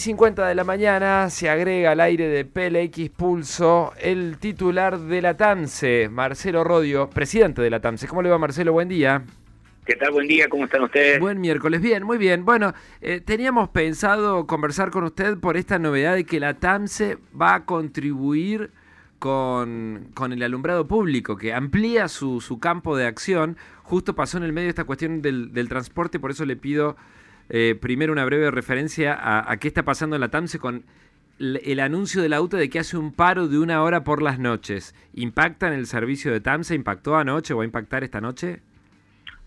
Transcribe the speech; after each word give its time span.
50 0.00 0.46
de 0.46 0.54
la 0.54 0.62
mañana 0.62 1.28
se 1.28 1.50
agrega 1.50 1.90
al 1.90 1.98
aire 1.98 2.28
de 2.28 2.44
PLX 2.44 3.10
Pulso 3.10 3.92
el 4.00 4.38
titular 4.38 4.96
de 4.96 5.20
la 5.20 5.36
TAMSE, 5.36 6.08
Marcelo 6.08 6.62
Rodio, 6.62 7.10
presidente 7.10 7.62
de 7.62 7.68
la 7.68 7.80
TAMSE. 7.80 8.06
¿Cómo 8.06 8.22
le 8.22 8.30
va 8.30 8.38
Marcelo? 8.38 8.72
Buen 8.72 8.88
día. 8.88 9.24
¿Qué 9.84 9.96
tal? 9.96 10.12
Buen 10.12 10.28
día, 10.28 10.48
¿cómo 10.48 10.66
están 10.66 10.84
ustedes? 10.84 11.18
Buen 11.18 11.40
miércoles, 11.40 11.80
bien, 11.80 12.04
muy 12.04 12.16
bien. 12.16 12.44
Bueno, 12.44 12.74
eh, 13.00 13.20
teníamos 13.20 13.70
pensado 13.70 14.46
conversar 14.46 14.92
con 14.92 15.02
usted 15.02 15.36
por 15.38 15.56
esta 15.56 15.80
novedad 15.80 16.14
de 16.14 16.22
que 16.22 16.38
la 16.38 16.54
TAMSE 16.54 17.18
va 17.34 17.56
a 17.56 17.64
contribuir 17.64 18.70
con, 19.18 20.10
con 20.14 20.32
el 20.32 20.44
alumbrado 20.44 20.86
público, 20.86 21.36
que 21.36 21.52
amplía 21.52 22.06
su, 22.06 22.40
su, 22.40 22.60
campo 22.60 22.96
de 22.96 23.04
acción. 23.04 23.56
Justo 23.82 24.14
pasó 24.14 24.38
en 24.38 24.44
el 24.44 24.52
medio 24.52 24.68
esta 24.68 24.84
cuestión 24.84 25.22
del, 25.22 25.52
del 25.52 25.68
transporte, 25.68 26.20
por 26.20 26.30
eso 26.30 26.44
le 26.44 26.54
pido 26.54 26.96
eh, 27.48 27.76
primero 27.80 28.12
una 28.12 28.24
breve 28.24 28.50
referencia 28.50 29.14
a, 29.14 29.50
a, 29.50 29.56
qué 29.58 29.68
está 29.68 29.84
pasando 29.84 30.16
en 30.16 30.20
la 30.20 30.28
TAMSE 30.28 30.58
con 30.58 30.84
el 31.38 31.80
anuncio 31.80 32.20
de 32.20 32.28
la 32.28 32.40
UTA 32.40 32.56
de 32.56 32.68
que 32.68 32.80
hace 32.80 32.96
un 32.96 33.12
paro 33.12 33.46
de 33.46 33.58
una 33.58 33.82
hora 33.82 34.02
por 34.02 34.22
las 34.22 34.38
noches. 34.38 34.94
¿Impacta 35.14 35.68
en 35.68 35.74
el 35.74 35.86
servicio 35.86 36.32
de 36.32 36.40
TAMSE? 36.40 36.74
¿Impactó 36.74 37.16
anoche 37.16 37.54
o 37.54 37.58
va 37.58 37.62
a 37.62 37.66
impactar 37.66 38.02
esta 38.02 38.20
noche? 38.20 38.60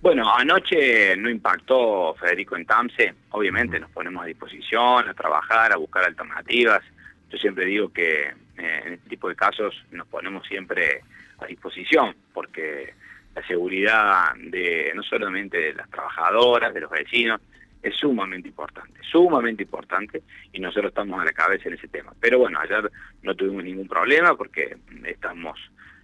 Bueno, 0.01 0.33
anoche 0.35 1.15
no 1.17 1.29
impactó 1.29 2.15
Federico 2.15 2.55
en 2.55 2.65
TAMSE. 2.65 3.13
Obviamente 3.31 3.79
nos 3.79 3.91
ponemos 3.91 4.23
a 4.23 4.27
disposición 4.27 5.07
a 5.07 5.13
trabajar, 5.13 5.71
a 5.71 5.77
buscar 5.77 6.05
alternativas. 6.05 6.81
Yo 7.29 7.37
siempre 7.37 7.65
digo 7.65 7.89
que 7.89 8.21
eh, 8.21 8.81
en 8.85 8.93
este 8.93 9.09
tipo 9.09 9.29
de 9.29 9.35
casos 9.35 9.75
nos 9.91 10.07
ponemos 10.07 10.47
siempre 10.47 11.03
a 11.39 11.45
disposición 11.45 12.15
porque 12.33 12.93
la 13.35 13.45
seguridad 13.45 14.33
de 14.37 14.91
no 14.95 15.03
solamente 15.03 15.57
de 15.57 15.73
las 15.73 15.89
trabajadoras, 15.89 16.73
de 16.73 16.81
los 16.81 16.89
vecinos, 16.89 17.39
es 17.81 17.95
sumamente 17.95 18.47
importante, 18.47 18.99
sumamente 19.03 19.63
importante, 19.63 20.21
y 20.53 20.59
nosotros 20.59 20.89
estamos 20.89 21.19
a 21.19 21.25
la 21.25 21.33
cabeza 21.33 21.67
en 21.67 21.75
ese 21.75 21.87
tema. 21.87 22.13
Pero 22.19 22.39
bueno, 22.39 22.59
ayer 22.59 22.91
no 23.23 23.35
tuvimos 23.35 23.63
ningún 23.63 23.87
problema 23.87 24.35
porque 24.35 24.77
estamos 25.05 25.59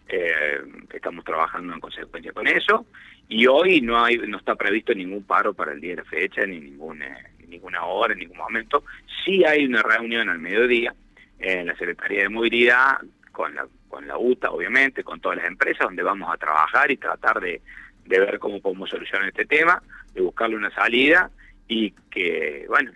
eh, 0.09 0.61
estamos 0.93 1.25
trabajando 1.25 1.73
en 1.73 1.79
consecuencia 1.79 2.31
con 2.31 2.47
eso, 2.47 2.85
y 3.27 3.45
hoy 3.45 3.81
no 3.81 4.03
hay 4.03 4.17
no 4.17 4.37
está 4.37 4.55
previsto 4.55 4.93
ningún 4.93 5.23
paro 5.23 5.53
para 5.53 5.73
el 5.73 5.81
día 5.81 5.91
de 5.91 6.03
la 6.03 6.05
fecha, 6.05 6.45
ni 6.45 6.59
ningún, 6.59 7.01
eh, 7.01 7.31
ninguna 7.47 7.83
hora, 7.83 8.13
en 8.13 8.19
ningún 8.19 8.37
momento. 8.37 8.83
Sí 9.25 9.43
hay 9.43 9.65
una 9.65 9.83
reunión 9.83 10.29
al 10.29 10.39
mediodía 10.39 10.93
en 11.39 11.67
la 11.67 11.75
Secretaría 11.75 12.23
de 12.23 12.29
Movilidad, 12.29 12.99
con 13.31 13.53
la, 13.53 13.67
con 13.89 14.07
la 14.07 14.17
UTA, 14.17 14.49
obviamente, 14.49 15.03
con 15.03 15.19
todas 15.19 15.37
las 15.37 15.47
empresas, 15.47 15.81
donde 15.81 16.03
vamos 16.03 16.33
a 16.33 16.37
trabajar 16.37 16.89
y 16.89 16.97
tratar 16.97 17.39
de, 17.39 17.61
de 18.05 18.19
ver 18.19 18.39
cómo 18.39 18.61
podemos 18.61 18.89
solucionar 18.89 19.27
este 19.27 19.45
tema, 19.45 19.81
de 20.13 20.21
buscarle 20.21 20.55
una 20.55 20.71
salida, 20.71 21.29
y 21.67 21.91
que, 22.09 22.65
bueno, 22.67 22.91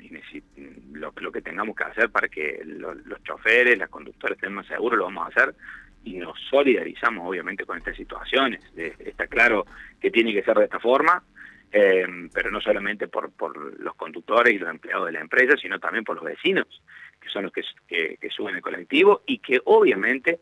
lo, 0.93 1.13
lo, 1.17 1.31
que 1.31 1.41
tengamos 1.41 1.75
que 1.75 1.83
hacer 1.83 2.09
para 2.09 2.29
que 2.29 2.61
lo, 2.65 2.93
los 2.93 3.21
choferes, 3.23 3.77
las 3.77 3.89
conductores 3.89 4.37
estén 4.37 4.53
más 4.53 4.67
seguros, 4.67 4.97
lo 4.97 5.05
vamos 5.05 5.25
a 5.25 5.29
hacer 5.29 5.55
y 6.03 6.17
nos 6.17 6.39
solidarizamos 6.49 7.27
obviamente 7.27 7.65
con 7.65 7.77
estas 7.77 7.95
situaciones. 7.95 8.63
está 8.75 9.27
claro 9.27 9.65
que 9.99 10.09
tiene 10.09 10.33
que 10.33 10.43
ser 10.43 10.57
de 10.57 10.63
esta 10.65 10.79
forma, 10.79 11.23
eh, 11.71 12.05
pero 12.33 12.49
no 12.49 12.59
solamente 12.61 13.07
por, 13.07 13.31
por 13.31 13.79
los 13.79 13.95
conductores 13.95 14.53
y 14.53 14.57
los 14.57 14.69
empleados 14.69 15.05
de 15.07 15.13
la 15.13 15.21
empresa, 15.21 15.57
sino 15.57 15.79
también 15.79 16.03
por 16.03 16.15
los 16.15 16.25
vecinos, 16.25 16.81
que 17.19 17.29
son 17.29 17.43
los 17.43 17.51
que, 17.51 17.61
que, 17.87 18.17
que 18.19 18.29
suben 18.29 18.55
el 18.55 18.61
colectivo 18.61 19.21
y 19.27 19.39
que 19.39 19.59
obviamente 19.65 20.39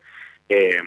eh, 0.48 0.80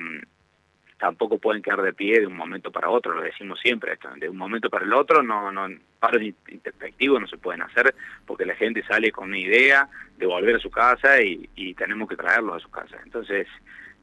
tampoco 1.03 1.37
pueden 1.37 1.61
quedar 1.61 1.81
de 1.81 1.91
pie 1.91 2.21
de 2.21 2.27
un 2.27 2.37
momento 2.37 2.71
para 2.71 2.89
otro, 2.89 3.13
lo 3.13 3.21
decimos 3.21 3.59
siempre, 3.59 3.99
de 4.15 4.29
un 4.29 4.37
momento 4.37 4.69
para 4.69 4.85
el 4.85 4.93
otro, 4.93 5.21
no, 5.21 5.51
no 5.51 5.67
paros 5.99 6.21
introspectivos 6.21 7.19
no 7.19 7.27
se 7.27 7.35
pueden 7.35 7.61
hacer 7.61 7.93
porque 8.25 8.45
la 8.45 8.55
gente 8.55 8.81
sale 8.83 9.11
con 9.11 9.27
una 9.27 9.37
idea 9.37 9.89
de 10.17 10.25
volver 10.25 10.55
a 10.55 10.59
su 10.59 10.71
casa 10.71 11.21
y, 11.21 11.49
y 11.57 11.73
tenemos 11.73 12.07
que 12.07 12.15
traerlos 12.15 12.55
a 12.55 12.59
su 12.61 12.71
casa. 12.71 12.95
Entonces, 13.03 13.47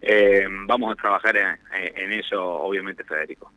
eh, 0.03 0.47
vamos 0.67 0.93
a 0.93 0.95
trabajar 0.95 1.39
en, 1.39 1.59
en, 1.73 2.13
eso, 2.13 2.39
obviamente, 2.39 3.03
Federico. 3.03 3.51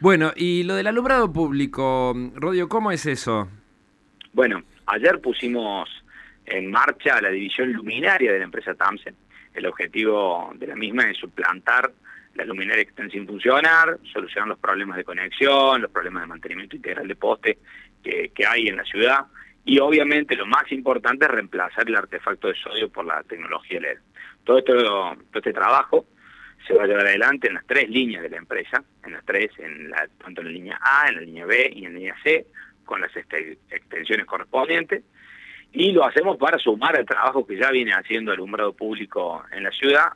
Bueno, 0.00 0.32
y 0.36 0.62
lo 0.62 0.76
del 0.76 0.86
alumbrado 0.86 1.32
público, 1.32 2.14
Rodio, 2.36 2.68
¿cómo 2.68 2.92
es 2.92 3.06
eso? 3.06 3.48
Bueno, 4.32 4.62
ayer 4.86 5.20
pusimos 5.20 5.88
en 6.44 6.70
marcha 6.70 7.20
la 7.20 7.30
división 7.30 7.72
luminaria 7.72 8.30
de 8.30 8.38
la 8.38 8.44
empresa 8.44 8.72
Tamsen. 8.74 9.16
El 9.52 9.66
objetivo 9.66 10.52
de 10.54 10.68
la 10.68 10.76
misma 10.76 11.10
es 11.10 11.16
suplantar 11.16 11.90
las 12.36 12.46
luminarias 12.46 12.86
que 12.86 12.90
están 12.90 13.10
sin 13.10 13.26
funcionar, 13.26 13.98
solucionar 14.12 14.48
los 14.48 14.58
problemas 14.58 14.96
de 14.96 15.04
conexión, 15.04 15.82
los 15.82 15.90
problemas 15.90 16.22
de 16.22 16.28
mantenimiento 16.28 16.76
integral 16.76 17.08
de 17.08 17.16
poste 17.16 17.58
que, 18.02 18.30
que 18.34 18.46
hay 18.46 18.68
en 18.68 18.76
la 18.76 18.84
ciudad 18.84 19.26
y 19.68 19.80
obviamente 19.80 20.36
lo 20.36 20.46
más 20.46 20.70
importante 20.70 21.24
es 21.24 21.30
reemplazar 21.30 21.88
el 21.88 21.96
artefacto 21.96 22.46
de 22.46 22.54
sodio 22.54 22.88
por 22.88 23.04
la 23.04 23.22
tecnología 23.24 23.80
LED. 23.80 23.98
Todo, 24.44 24.58
esto, 24.58 24.72
todo 24.74 25.16
este 25.34 25.52
trabajo 25.52 26.06
se 26.66 26.72
va 26.72 26.84
a 26.84 26.86
llevar 26.86 27.06
adelante 27.06 27.48
en 27.48 27.54
las 27.54 27.66
tres 27.66 27.90
líneas 27.90 28.22
de 28.22 28.30
la 28.30 28.36
empresa, 28.36 28.82
en 29.04 29.12
las 29.12 29.24
tres, 29.24 29.50
en 29.58 29.90
la, 29.90 30.08
tanto 30.22 30.40
en 30.40 30.46
la 30.46 30.52
línea 30.52 30.78
A, 30.80 31.08
en 31.08 31.16
la 31.16 31.20
línea 31.20 31.46
B 31.46 31.72
y 31.74 31.84
en 31.84 31.94
la 31.94 31.98
línea 31.98 32.16
C, 32.22 32.46
con 32.84 33.00
las 33.00 33.10
extensiones 33.16 34.24
correspondientes, 34.24 35.02
y 35.72 35.90
lo 35.90 36.04
hacemos 36.04 36.36
para 36.36 36.58
sumar 36.58 36.96
al 36.96 37.04
trabajo 37.04 37.44
que 37.44 37.56
ya 37.56 37.72
viene 37.72 37.92
haciendo 37.92 38.30
alumbrado 38.30 38.72
público 38.72 39.44
en 39.50 39.64
la 39.64 39.72
ciudad, 39.72 40.12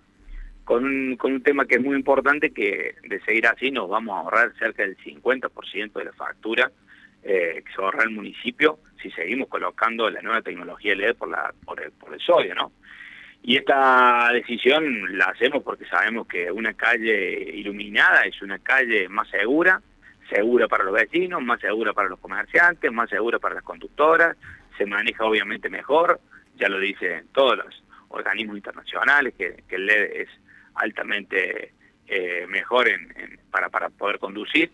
con 0.71 0.85
un, 0.85 1.17
con 1.17 1.33
un 1.33 1.43
tema 1.43 1.65
que 1.65 1.75
es 1.75 1.83
muy 1.83 1.97
importante, 1.97 2.53
que 2.53 2.95
de 3.03 3.21
seguir 3.23 3.45
así 3.49 3.73
nos 3.73 3.89
vamos 3.89 4.15
a 4.15 4.21
ahorrar 4.21 4.53
cerca 4.57 4.85
del 4.85 4.97
50% 4.99 5.95
de 5.95 6.05
la 6.05 6.13
factura 6.13 6.71
eh, 7.25 7.65
que 7.67 7.73
se 7.73 7.79
va 7.79 7.87
a 7.87 7.87
ahorrar 7.87 8.07
el 8.07 8.15
municipio 8.15 8.79
si 9.03 9.11
seguimos 9.11 9.49
colocando 9.49 10.09
la 10.09 10.23
nueva 10.23 10.43
tecnología 10.43 10.95
LED 10.95 11.17
por, 11.17 11.29
la, 11.29 11.53
por, 11.65 11.83
el, 11.83 11.91
por 11.91 12.15
el 12.15 12.21
sodio, 12.21 12.55
¿no? 12.55 12.71
Y 13.43 13.57
esta 13.57 14.31
decisión 14.33 15.19
la 15.19 15.25
hacemos 15.25 15.65
porque 15.65 15.87
sabemos 15.87 16.29
que 16.29 16.53
una 16.53 16.75
calle 16.75 17.51
iluminada 17.53 18.23
es 18.23 18.41
una 18.41 18.61
calle 18.61 19.09
más 19.09 19.29
segura, 19.29 19.83
segura 20.33 20.69
para 20.69 20.85
los 20.85 20.95
vecinos, 20.95 21.43
más 21.43 21.61
segura 21.61 21.93
para 21.95 22.09
los 22.09 22.21
comerciantes, 22.21 22.93
más 22.93 23.11
segura 23.11 23.41
para 23.41 23.57
las 23.57 23.65
conductoras, 23.65 24.37
se 24.79 24.87
maneja 24.87 25.25
obviamente 25.25 25.69
mejor, 25.69 26.21
ya 26.55 26.69
lo 26.69 26.79
dicen 26.79 27.27
todos 27.33 27.57
los 27.57 27.83
organismos 28.11 28.57
internacionales, 28.57 29.35
que 29.37 29.65
el 29.69 29.87
LED 29.87 30.13
es 30.13 30.29
altamente 30.75 31.73
eh, 32.07 32.47
mejor 32.49 32.89
en, 32.89 33.39
para, 33.51 33.69
para 33.69 33.89
poder 33.89 34.19
conducir, 34.19 34.71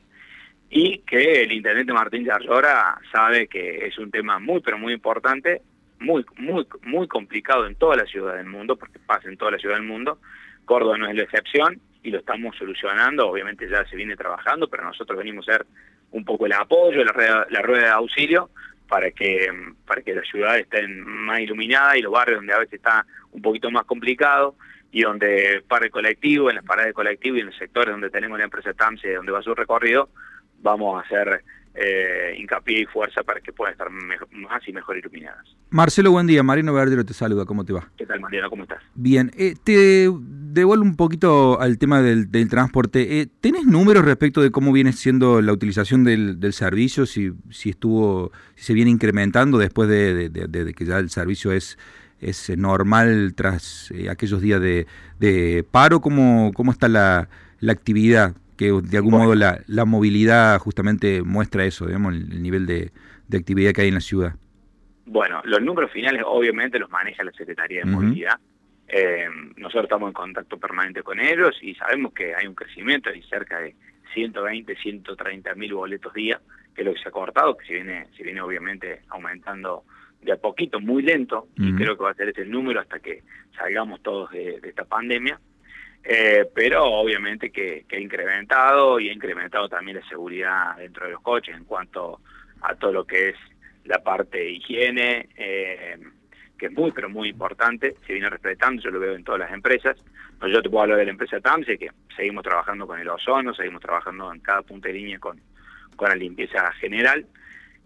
y 0.68 0.98
que 0.98 1.42
el 1.42 1.52
intendente 1.52 1.92
Martín 1.92 2.24
Yarlora 2.24 2.98
sabe 3.12 3.46
que 3.46 3.86
es 3.86 3.98
un 3.98 4.10
tema 4.10 4.38
muy, 4.38 4.60
pero 4.60 4.78
muy 4.78 4.92
importante, 4.92 5.62
muy, 6.00 6.24
muy, 6.38 6.66
muy 6.82 7.06
complicado 7.08 7.66
en 7.66 7.76
toda 7.76 7.96
la 7.96 8.04
ciudad 8.04 8.36
del 8.36 8.46
mundo, 8.46 8.76
porque 8.76 8.98
pasa 8.98 9.28
en 9.28 9.36
toda 9.36 9.52
la 9.52 9.58
ciudad 9.58 9.76
del 9.76 9.86
mundo. 9.86 10.18
Córdoba 10.64 10.98
no 10.98 11.08
es 11.08 11.14
la 11.14 11.22
excepción 11.22 11.80
y 12.02 12.10
lo 12.10 12.18
estamos 12.18 12.56
solucionando, 12.56 13.28
obviamente 13.28 13.68
ya 13.68 13.84
se 13.86 13.96
viene 13.96 14.16
trabajando, 14.16 14.68
pero 14.68 14.84
nosotros 14.84 15.18
venimos 15.18 15.48
a 15.48 15.52
ser 15.52 15.66
un 16.10 16.24
poco 16.24 16.46
el 16.46 16.52
apoyo, 16.52 17.04
la 17.04 17.46
la 17.48 17.62
rueda 17.62 17.84
de 17.84 17.90
auxilio 17.90 18.50
para 18.88 19.10
que, 19.10 19.48
para 19.86 20.02
que 20.02 20.14
la 20.14 20.22
ciudad 20.22 20.58
esté 20.58 20.86
más 20.88 21.40
iluminada 21.40 21.96
y 21.96 22.02
los 22.02 22.12
barrios 22.12 22.38
donde 22.38 22.52
a 22.52 22.58
veces 22.58 22.74
está 22.74 23.06
un 23.32 23.42
poquito 23.42 23.70
más 23.70 23.84
complicado 23.84 24.56
y 24.92 25.02
donde 25.02 25.62
para 25.68 25.86
el 25.86 25.90
colectivo, 25.90 26.48
en 26.48 26.56
las 26.56 26.64
paradas 26.64 26.88
de 26.88 26.94
colectivo 26.94 27.36
y 27.36 27.40
en 27.40 27.46
los 27.46 27.56
sectores 27.56 27.92
donde 27.92 28.10
tenemos 28.10 28.38
la 28.38 28.44
empresa 28.44 28.72
TAMSE, 28.72 29.14
donde 29.14 29.32
va 29.32 29.42
su 29.42 29.54
recorrido, 29.54 30.08
vamos 30.62 30.96
a 30.96 31.04
hacer 31.04 31.42
eh, 31.74 32.34
hincapié 32.38 32.80
y 32.80 32.86
fuerza 32.86 33.22
para 33.22 33.40
que 33.40 33.52
puedan 33.52 33.72
estar 33.72 33.90
mejor, 33.90 34.28
más 34.32 34.66
y 34.66 34.72
mejor 34.72 34.96
iluminadas. 34.96 35.44
Marcelo, 35.68 36.10
buen 36.10 36.26
día. 36.26 36.42
Marino 36.42 36.72
Verdero 36.72 37.04
te 37.04 37.12
saluda. 37.12 37.44
¿Cómo 37.44 37.64
te 37.64 37.74
va? 37.74 37.86
¿Qué 37.98 38.06
tal, 38.06 38.20
Mariano? 38.20 38.48
¿Cómo 38.48 38.62
estás? 38.62 38.82
Bien. 38.94 39.30
Eh, 39.36 39.54
te 39.62 40.08
devuelvo 40.60 40.84
un 40.84 40.96
poquito 40.96 41.60
al 41.60 41.78
tema 41.78 42.02
del, 42.02 42.30
del 42.30 42.48
transporte. 42.48 43.20
Eh, 43.20 43.28
¿Tenés 43.40 43.64
números 43.66 44.04
respecto 44.04 44.42
de 44.42 44.50
cómo 44.50 44.72
viene 44.72 44.92
siendo 44.92 45.40
la 45.40 45.52
utilización 45.52 46.04
del, 46.04 46.40
del 46.40 46.52
servicio? 46.52 47.06
Si, 47.06 47.32
si 47.50 47.70
estuvo, 47.70 48.32
si 48.56 48.64
se 48.66 48.74
viene 48.74 48.90
incrementando 48.90 49.58
después 49.58 49.88
de, 49.88 50.28
de, 50.28 50.48
de, 50.48 50.64
de 50.64 50.74
que 50.74 50.84
ya 50.84 50.98
el 50.98 51.10
servicio 51.10 51.52
es 51.52 51.78
es 52.20 52.50
normal 52.56 53.34
tras 53.34 53.90
eh, 53.90 54.08
aquellos 54.08 54.40
días 54.40 54.60
de, 54.60 54.86
de 55.20 55.64
paro. 55.70 56.00
¿Cómo, 56.00 56.50
cómo 56.54 56.72
está 56.72 56.88
la, 56.88 57.28
la 57.60 57.72
actividad? 57.72 58.34
que 58.56 58.72
de 58.72 58.96
algún 58.96 59.10
bueno. 59.10 59.24
modo 59.26 59.34
la, 59.34 59.60
la, 59.66 59.84
movilidad 59.84 60.58
justamente 60.60 61.22
muestra 61.22 61.66
eso, 61.66 61.84
digamos, 61.84 62.14
el, 62.14 62.32
el 62.32 62.42
nivel 62.42 62.64
de, 62.64 62.90
de, 63.28 63.36
actividad 63.36 63.72
que 63.72 63.82
hay 63.82 63.88
en 63.88 63.94
la 63.94 64.00
ciudad. 64.00 64.34
Bueno, 65.04 65.42
los 65.44 65.60
números 65.60 65.90
finales 65.92 66.22
obviamente 66.24 66.78
los 66.78 66.90
maneja 66.90 67.22
la 67.22 67.32
Secretaría 67.32 67.82
de 67.82 67.90
uh 67.90 67.92
-huh. 67.92 68.02
Movilidad. 68.02 68.40
Eh, 68.88 69.28
nosotros 69.56 69.84
estamos 69.84 70.08
en 70.08 70.12
contacto 70.12 70.58
permanente 70.58 71.02
con 71.02 71.18
ellos 71.20 71.56
y 71.60 71.74
sabemos 71.74 72.12
que 72.12 72.34
hay 72.34 72.46
un 72.46 72.54
crecimiento 72.54 73.10
de 73.10 73.22
cerca 73.22 73.58
de 73.60 73.74
120, 74.14 74.76
130 74.76 75.54
mil 75.54 75.74
boletos 75.74 76.12
día, 76.14 76.40
que 76.74 76.82
es 76.82 76.86
lo 76.86 76.94
que 76.94 77.00
se 77.00 77.08
ha 77.08 77.12
cortado, 77.12 77.56
que 77.56 77.66
se 77.66 77.74
viene, 77.74 78.06
se 78.16 78.22
viene 78.22 78.40
obviamente 78.40 79.02
aumentando 79.08 79.84
de 80.22 80.32
a 80.32 80.36
poquito, 80.36 80.80
muy 80.80 81.02
lento, 81.02 81.48
y 81.56 81.72
creo 81.74 81.96
que 81.96 82.02
va 82.02 82.10
a 82.10 82.14
ser 82.14 82.30
ese 82.30 82.42
el 82.42 82.50
número 82.50 82.80
hasta 82.80 82.98
que 82.98 83.22
salgamos 83.56 84.02
todos 84.02 84.30
de, 84.30 84.60
de 84.60 84.68
esta 84.68 84.84
pandemia. 84.84 85.38
Eh, 86.02 86.48
pero 86.54 86.84
obviamente 86.84 87.50
que, 87.50 87.84
que, 87.88 87.96
ha 87.96 88.00
incrementado 88.00 89.00
y 89.00 89.08
ha 89.08 89.12
incrementado 89.12 89.68
también 89.68 89.98
la 89.98 90.08
seguridad 90.08 90.76
dentro 90.76 91.06
de 91.06 91.12
los 91.12 91.20
coches 91.20 91.56
en 91.56 91.64
cuanto 91.64 92.20
a 92.62 92.76
todo 92.76 92.92
lo 92.92 93.04
que 93.04 93.30
es 93.30 93.36
la 93.84 93.98
parte 93.98 94.38
de 94.38 94.50
higiene, 94.50 95.28
eh, 95.36 95.95
que 96.58 96.66
es 96.66 96.72
muy, 96.72 96.92
pero 96.92 97.08
muy 97.08 97.28
importante, 97.28 97.96
se 98.06 98.12
viene 98.12 98.30
respetando, 98.30 98.82
yo 98.82 98.90
lo 98.90 99.00
veo 99.00 99.14
en 99.14 99.24
todas 99.24 99.40
las 99.40 99.52
empresas. 99.52 99.96
yo 100.40 100.62
te 100.62 100.70
puedo 100.70 100.82
hablar 100.82 100.98
de 100.98 101.04
la 101.04 101.10
empresa 101.10 101.40
TAMSE, 101.40 101.78
que 101.78 101.90
seguimos 102.16 102.44
trabajando 102.44 102.86
con 102.86 102.98
el 102.98 103.08
ozono, 103.08 103.54
seguimos 103.54 103.82
trabajando 103.82 104.32
en 104.32 104.40
cada 104.40 104.62
punto 104.62 104.88
de 104.88 104.94
línea 104.94 105.18
con, 105.18 105.40
con 105.96 106.08
la 106.08 106.14
limpieza 106.14 106.70
general, 106.72 107.26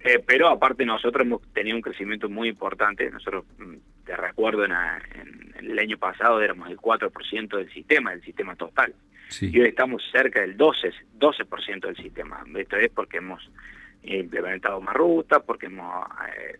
eh, 0.01 0.23
pero 0.25 0.49
aparte 0.49 0.87
nosotros 0.87 1.27
hemos 1.27 1.43
tenido 1.53 1.77
un 1.77 1.83
crecimiento 1.83 2.29
muy 2.29 2.49
importante, 2.49 3.11
nosotros, 3.11 3.45
mm, 3.59 3.75
te 4.05 4.17
recuerdo, 4.17 4.65
en, 4.65 4.73
el 5.59 5.79
año 5.79 5.99
pasado 5.99 6.41
éramos 6.41 6.71
el 6.71 6.79
4% 6.79 7.59
del 7.59 7.71
sistema, 7.71 8.11
del 8.13 8.23
sistema 8.23 8.57
total, 8.57 8.95
y 9.41 9.61
hoy 9.61 9.69
estamos 9.69 10.03
cerca 10.11 10.41
del 10.41 10.57
12%, 10.57 10.93
12 11.13 11.45
del 11.87 11.97
sistema. 11.97 12.43
Esto 12.57 12.77
es 12.77 12.91
porque 12.91 13.19
hemos 13.19 13.49
implementado 14.03 14.81
más 14.81 14.95
rutas, 14.95 15.43
porque 15.47 15.67
hemos... 15.67 16.09
Eh, 16.37 16.59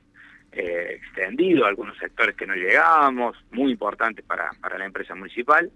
eh, 0.53 0.99
extendido 1.01 1.67
algunos 1.67 1.97
sectores 1.99 2.35
que 2.37 2.47
no 2.47 2.55
llegábamos, 2.55 3.37
muy 3.51 3.73
importante 3.73 4.23
para, 4.23 4.51
para 4.61 4.79
la 4.79 4.87
empresa 4.87 5.15
municipal, 5.15 5.71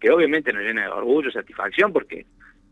que 0.00 0.10
obviamente 0.10 0.52
nos 0.52 0.62
llena 0.62 0.82
de 0.82 0.88
orgullo, 0.88 1.30
satisfacción, 1.30 1.92
porque 1.92 2.26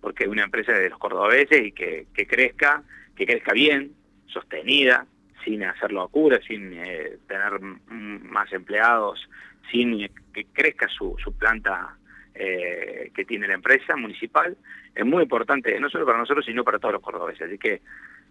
porque 0.06 0.22
es 0.22 0.30
una 0.30 0.44
empresa 0.44 0.70
de 0.70 0.88
los 0.88 1.00
cordobeses 1.00 1.66
y 1.66 1.72
que, 1.72 2.06
que 2.14 2.28
crezca, 2.28 2.84
que 3.16 3.26
crezca 3.26 3.52
bien, 3.52 3.90
sostenida, 4.26 5.04
sin 5.44 5.64
hacer 5.64 5.90
locura, 5.90 6.38
sin 6.46 6.72
eh, 6.74 7.18
tener 7.26 7.60
más 7.60 8.52
empleados, 8.52 9.28
sin 9.70 10.08
que 10.32 10.44
crezca 10.52 10.86
su, 10.88 11.16
su 11.18 11.36
planta 11.36 11.96
eh, 12.34 13.10
que 13.14 13.24
tiene 13.24 13.48
la 13.48 13.54
empresa 13.54 13.96
municipal, 13.96 14.56
es 14.94 15.04
muy 15.04 15.24
importante, 15.24 15.78
no 15.80 15.90
solo 15.90 16.06
para 16.06 16.18
nosotros, 16.18 16.44
sino 16.44 16.62
para 16.62 16.78
todos 16.78 16.94
los 16.94 17.02
cordobeses. 17.02 17.48
Así 17.48 17.58
que 17.58 17.80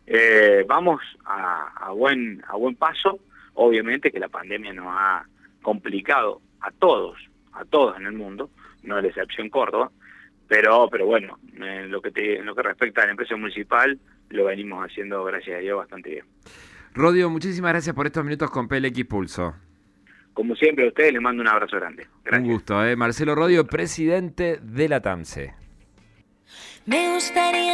eh, 0.07 0.63
vamos 0.67 1.01
a, 1.25 1.91
buen, 1.91 2.43
a 2.47 2.55
buen 2.55 2.75
paso. 2.75 3.19
Obviamente 3.53 4.11
que 4.11 4.19
la 4.19 4.29
pandemia 4.29 4.73
nos 4.73 4.87
ha 4.89 5.25
complicado 5.61 6.41
a 6.61 6.71
todos, 6.71 7.17
a 7.53 7.63
todos 7.65 7.97
en 7.97 8.05
el 8.05 8.13
mundo, 8.13 8.49
no 8.83 8.97
es 8.97 9.03
la 9.03 9.09
excepción 9.09 9.49
Córdoba, 9.49 9.91
pero, 10.47 10.89
pero 10.91 11.05
bueno, 11.05 11.39
en 11.57 11.89
lo, 11.89 12.01
que 12.01 12.11
en 12.15 12.45
lo 12.45 12.53
que 12.53 12.63
respecta 12.63 13.01
a 13.01 13.05
la 13.05 13.11
empresa 13.11 13.35
municipal, 13.35 13.97
lo 14.29 14.45
venimos 14.45 14.83
haciendo, 14.85 15.23
gracias 15.23 15.57
a 15.57 15.59
Dios, 15.59 15.77
bastante 15.77 16.09
bien. 16.09 16.25
Rodio, 16.93 17.29
muchísimas 17.29 17.71
gracias 17.71 17.95
por 17.95 18.05
estos 18.05 18.23
minutos 18.23 18.51
con 18.51 18.67
PLX 18.67 19.05
Pulso. 19.05 19.55
Como 20.33 20.55
siempre, 20.55 20.85
a 20.85 20.89
ustedes 20.89 21.13
les 21.13 21.21
mando 21.21 21.41
un 21.41 21.47
abrazo 21.47 21.77
grande. 21.77 22.07
Un 22.31 22.43
gusto, 22.43 22.85
¿eh? 22.85 22.95
Marcelo 22.95 23.35
Rodio, 23.35 23.65
presidente 23.65 24.59
de 24.61 24.89
la 24.89 25.01
TAMSE. 25.01 25.53
Me 26.85 27.13
gustaría 27.13 27.55